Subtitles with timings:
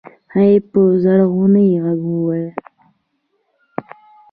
[0.33, 2.47] هغې په ژړغوني غږ وويل.